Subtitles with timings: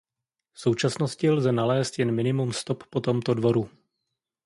[0.53, 3.69] V současnosti lze nalézt jen minimum stop po tomto dvoru.